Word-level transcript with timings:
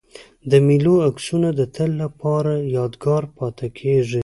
د 0.49 0.51
مېلو 0.67 0.95
عکسونه 1.07 1.49
د 1.59 1.61
تل 1.75 1.89
له 2.01 2.07
پاره 2.19 2.55
یادګار 2.77 3.23
پاته 3.35 3.67
کېږي. 3.79 4.19